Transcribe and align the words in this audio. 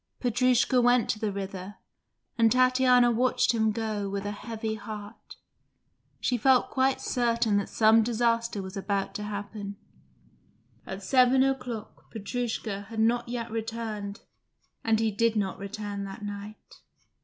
Petrushka 0.19 0.81
went 0.81 1.11
to 1.11 1.19
the 1.19 1.31
river, 1.31 1.75
and 2.35 2.51
Tatiana 2.51 3.11
watched 3.11 3.51
him 3.53 3.71
go 3.71 4.09
with 4.09 4.25
a 4.25 4.31
heavy 4.31 4.73
heart. 4.73 5.35
She 6.19 6.37
felt 6.39 6.71
quite 6.71 6.99
certain 6.99 7.67
some 7.67 8.01
disaster 8.01 8.63
was 8.63 8.75
about 8.75 9.13
to 9.13 9.21
happen. 9.23 9.75
At 10.87 11.03
seven 11.03 11.43
o'clock 11.43 12.11
Petrushka 12.11 12.87
had 12.89 12.99
not 12.99 13.29
yet 13.29 13.51
returned, 13.51 14.21
and 14.83 14.99
he 14.99 15.11
did 15.11 15.35
not 15.35 15.59
return 15.59 16.03
that 16.05 16.25
night. 16.25 16.79